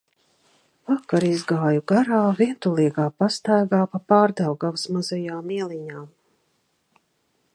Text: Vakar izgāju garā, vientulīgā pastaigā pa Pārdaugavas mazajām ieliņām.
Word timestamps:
Vakar 0.91 1.25
izgāju 1.27 1.83
garā, 1.91 2.21
vientulīgā 2.39 3.05
pastaigā 3.23 3.83
pa 3.93 4.01
Pārdaugavas 4.13 4.89
mazajām 4.97 5.55
ieliņām. 5.59 6.09